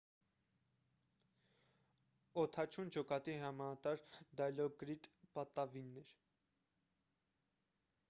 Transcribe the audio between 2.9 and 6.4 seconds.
ջոկատի հրամանատար դայլոկրիտ պատավին էր